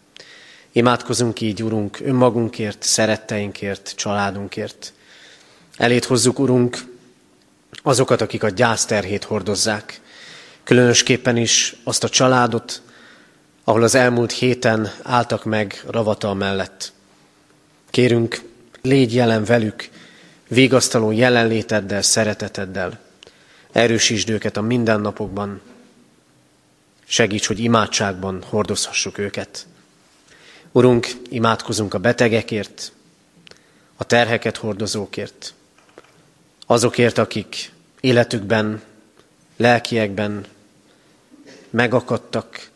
[0.76, 4.92] Imádkozunk így, Urunk, önmagunkért, szeretteinkért, családunkért.
[5.76, 6.78] Elét hozzuk, Urunk,
[7.82, 10.00] azokat, akik a gyászterhét hordozzák.
[10.64, 12.82] Különösképpen is azt a családot,
[13.64, 16.92] ahol az elmúlt héten álltak meg ravatal mellett.
[17.90, 18.42] Kérünk,
[18.82, 19.88] légy jelen velük,
[20.48, 22.98] végasztaló jelenléteddel, szereteteddel.
[23.72, 25.60] Erősítsd őket a mindennapokban.
[27.04, 29.66] Segíts, hogy imádságban hordozhassuk őket.
[30.76, 32.92] Urunk, imádkozunk a betegekért,
[33.96, 35.54] a terheket hordozókért,
[36.66, 38.82] azokért, akik életükben,
[39.56, 40.46] lelkiekben
[41.70, 42.70] megakadtak.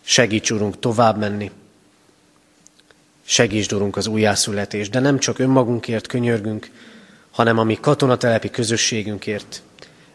[0.00, 1.50] Segíts, Urunk, tovább menni.
[3.24, 6.70] Segíts, Urunk, az újjászületés, de nem csak önmagunkért könyörgünk,
[7.30, 9.62] hanem a mi katonatelepi közösségünkért,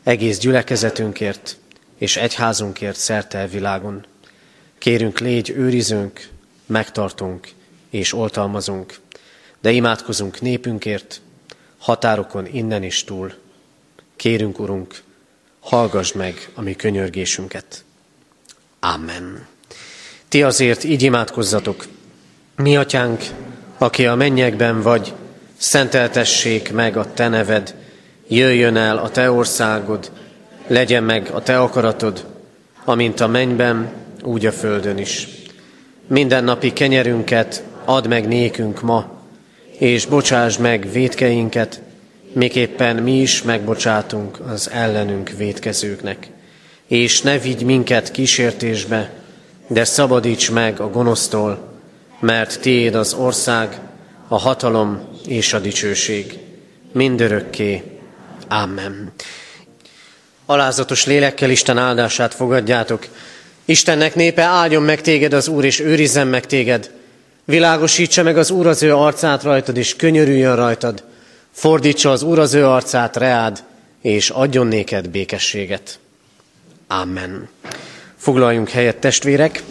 [0.04, 1.58] egész gyülekezetünkért
[1.97, 4.06] és egyházunkért szerte a világon.
[4.84, 6.28] Kérünk, légy őrizünk,
[6.66, 7.48] megtartunk
[7.90, 8.96] és oltalmazunk,
[9.62, 11.22] de imádkozunk népünkért,
[11.78, 13.34] határokon innen is túl.
[14.16, 15.02] Kérünk, Urunk,
[15.60, 17.84] hallgass meg a mi könyörgésünket.
[18.80, 19.48] Amen.
[20.28, 21.86] Ti azért így imádkozzatok.
[22.56, 23.24] Mi, atyánk,
[23.78, 25.14] aki a mennyekben vagy,
[25.58, 27.76] szenteltessék meg a te neved,
[28.28, 30.12] jöjjön el a te országod,
[30.68, 32.26] legyen meg a te akaratod,
[32.86, 35.28] amint a mennyben, úgy a földön is.
[36.08, 39.22] Minden napi kenyerünket add meg nékünk ma,
[39.78, 41.82] és bocsáss meg védkeinket,
[42.34, 46.28] miképpen mi is megbocsátunk az ellenünk védkezőknek.
[46.88, 49.14] És ne vigy minket kísértésbe,
[49.68, 51.72] de szabadíts meg a gonosztól,
[52.20, 53.80] mert tiéd az ország,
[54.28, 56.40] a hatalom és a dicsőség.
[56.92, 57.84] Mindörökké.
[58.48, 59.12] Amen.
[60.46, 63.08] Alázatos lélekkel Isten áldását fogadjátok.
[63.66, 66.91] Istennek népe áldjon meg téged az Úr, és őrizzen meg téged.
[67.45, 71.03] Világosítsa meg az Úr az ő arcát rajtad, és könyörüljön rajtad.
[71.51, 73.64] Fordítsa az Úr az ő arcát reád,
[74.01, 75.99] és adjon néked békességet.
[76.88, 77.49] Amen.
[78.18, 79.64] Foglaljunk helyet, testvérek!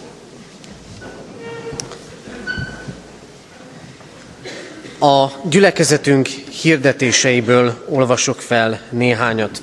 [4.99, 6.27] A gyülekezetünk
[6.63, 9.63] hirdetéseiből olvasok fel néhányat.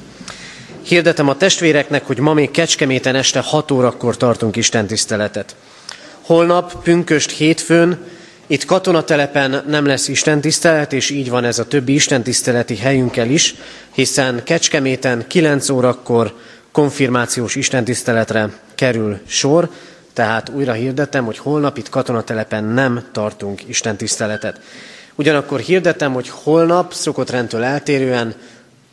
[0.89, 5.55] Hirdetem a testvéreknek, hogy ma még Kecskeméten este 6 órakor tartunk Isten tiszteletet.
[6.21, 7.97] Holnap, pünköst hétfőn,
[8.47, 13.55] itt katonatelepen nem lesz istentisztelet, és így van ez a többi istentiszteleti helyünkkel is,
[13.93, 16.33] hiszen Kecskeméten 9 órakor
[16.71, 19.69] konfirmációs istentiszteletre kerül sor,
[20.13, 24.59] tehát újra hirdetem, hogy holnap itt katonatelepen nem tartunk istentiszteletet.
[25.15, 28.35] Ugyanakkor hirdetem, hogy holnap szokott rendtől eltérően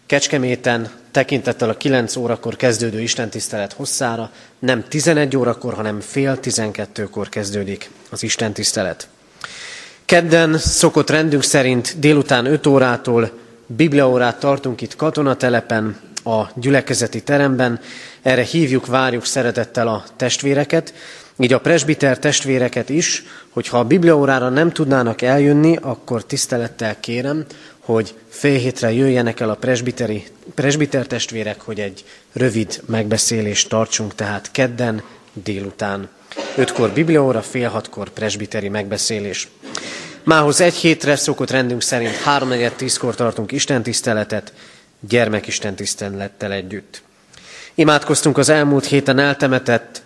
[0.06, 7.90] Kecskeméten tekintettel a 9 órakor kezdődő istentisztelet hosszára nem 11 órakor, hanem fél 12-kor kezdődik
[8.10, 9.08] az istentisztelet.
[10.04, 13.30] Kedden szokott rendünk szerint délután 5 órától
[13.66, 17.80] bibliaórát tartunk itt katonatelepen, a gyülekezeti teremben.
[18.22, 20.94] Erre hívjuk, várjuk szeretettel a testvéreket,
[21.38, 27.44] így a presbiter testvéreket is, hogyha a bibliaórára nem tudnának eljönni, akkor tisztelettel kérem,
[27.86, 34.50] hogy fél hétre jöjjenek el a presbiteri, presbiter testvérek, hogy egy rövid megbeszélést tartsunk, tehát
[34.50, 36.08] kedden délután.
[36.56, 39.48] Ötkor bibliaóra, fél hatkor presbiteri megbeszélés.
[40.22, 44.52] Mához egy hétre szokott rendünk szerint háromnegyed tízkor tartunk istentiszteletet,
[45.00, 47.02] gyermekistentisztelettel együtt.
[47.74, 50.02] Imádkoztunk az elmúlt héten eltemetett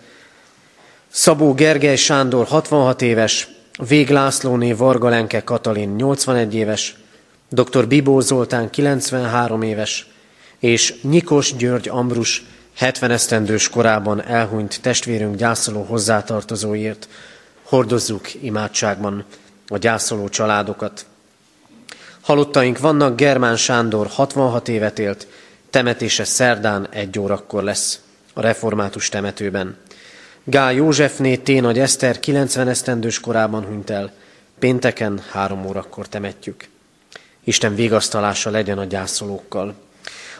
[1.09, 3.47] Szabó Gergely Sándor 66 éves,
[3.87, 6.95] Vég Lászlóné Varga Lenke Katalin 81 éves,
[7.53, 7.87] dr.
[7.87, 10.07] Bibó Zoltán 93 éves,
[10.59, 12.43] és Nyikos György Ambrus
[12.75, 17.07] 70 esztendős korában elhunyt testvérünk gyászoló hozzátartozóért.
[17.63, 19.25] Hordozzuk imádságban
[19.67, 21.05] a gyászoló családokat.
[22.21, 25.27] Halottaink vannak, Germán Sándor 66 évet élt,
[25.69, 27.99] temetése szerdán egy órakor lesz
[28.33, 29.77] a református temetőben.
[30.43, 31.61] Gál Józsefné T.
[31.61, 34.11] Nagy Eszter 90 esztendős korában hunyt el,
[34.59, 36.69] pénteken három órakor temetjük.
[37.43, 39.75] Isten vigasztalása legyen a gyászolókkal.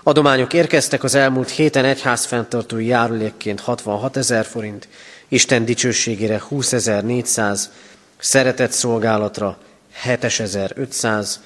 [0.03, 4.87] Adományok érkeztek az elmúlt héten egyház fenntartói járulékként 66 ezer forint,
[5.27, 7.61] Isten dicsőségére 20.400,
[8.17, 9.57] szeretett szolgálatra
[9.91, 11.39] 7500,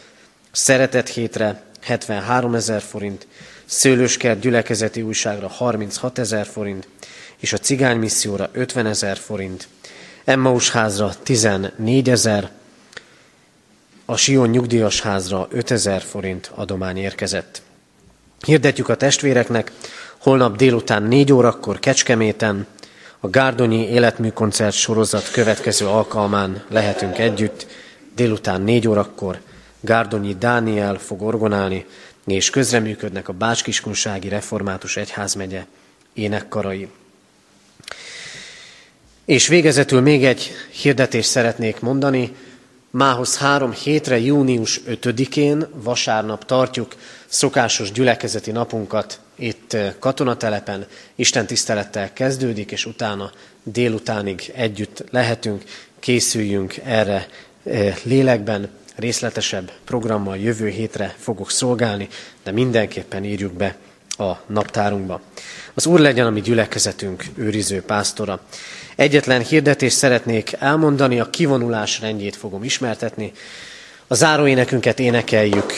[0.51, 3.27] szeretett hétre 73 ezer forint,
[3.65, 6.87] szőlőskert gyülekezeti újságra 36 ezer forint,
[7.37, 9.67] és a cigány misszióra 50 ezer forint,
[10.25, 12.49] Emmaus házra 14 ezer,
[14.05, 17.61] a Sion nyugdíjas házra 5 ezer forint adomány érkezett.
[18.45, 19.71] Hirdetjük a testvéreknek,
[20.17, 22.67] holnap délután 4 órakor Kecskeméten,
[23.19, 27.67] a Gárdonyi életműkoncert sorozat következő alkalmán lehetünk együtt,
[28.15, 29.41] délután 4 órakor
[29.79, 31.85] Gárdonyi Dániel fog orgonálni,
[32.25, 35.65] és közreműködnek a Bácskiskunsági Református Egyházmegye
[36.13, 36.87] énekkarai.
[39.25, 42.35] És végezetül még egy hirdetést szeretnék mondani.
[42.97, 50.85] Mához három hétre, június 5-én, vasárnap tartjuk szokásos gyülekezeti napunkat itt eh, katonatelepen.
[51.15, 53.31] Isten tisztelettel kezdődik, és utána
[53.63, 55.63] délutánig együtt lehetünk,
[55.99, 57.27] készüljünk erre
[57.63, 62.07] eh, lélekben, részletesebb programmal jövő hétre fogok szolgálni,
[62.43, 63.77] de mindenképpen írjuk be
[64.17, 65.21] a naptárunkba.
[65.73, 68.39] Az Úr legyen a mi gyülekezetünk őriző pásztora.
[68.95, 73.31] Egyetlen hirdetést szeretnék elmondani, a kivonulás rendjét fogom ismertetni.
[74.07, 75.73] A záróénekünket énekeljük,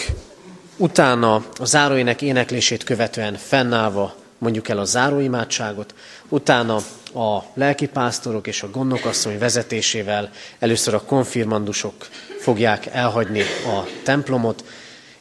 [0.77, 5.93] utána a záróének éneklését követően fennállva mondjuk el a záróimádságot,
[6.29, 6.75] utána
[7.13, 10.29] a lelkipásztorok és a gondnokasszony vezetésével
[10.59, 12.07] először a konfirmandusok
[12.39, 14.63] fogják elhagyni a templomot,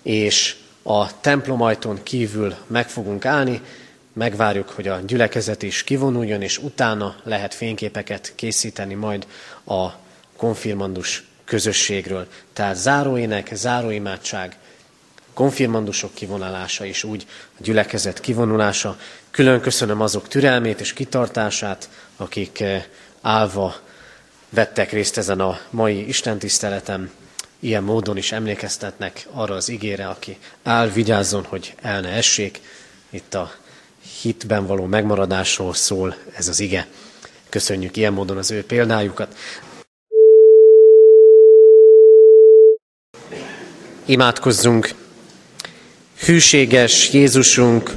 [0.02, 0.56] és
[0.86, 3.60] a templomajtón kívül meg fogunk állni,
[4.12, 9.26] megvárjuk, hogy a gyülekezet is kivonuljon, és utána lehet fényképeket készíteni majd
[9.64, 9.88] a
[10.36, 12.26] konfirmandus közösségről.
[12.52, 14.56] Tehát záróének, záróimádság,
[15.34, 18.98] konfirmandusok kivonulása és úgy a gyülekezet kivonulása.
[19.30, 22.84] Külön köszönöm azok türelmét és kitartását, akik eh,
[23.22, 23.76] állva
[24.48, 27.10] vettek részt ezen a mai istentiszteletem.
[27.60, 32.60] Ilyen módon is emlékeztetnek arra az igére, aki áll, vigyázzon, hogy el ne essék.
[33.10, 33.52] Itt a
[34.22, 36.86] hitben való megmaradásról szól ez az ige.
[37.48, 39.36] Köszönjük ilyen módon az ő példájukat.
[44.04, 44.94] Imádkozzunk!
[46.24, 47.90] Hűséges Jézusunk,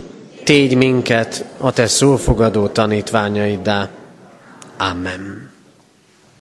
[0.44, 3.90] tégy minket a Te szófogadó tanítványaiddá.
[4.78, 5.49] Amen.